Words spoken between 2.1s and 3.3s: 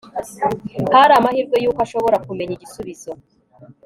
kumenya igisubizo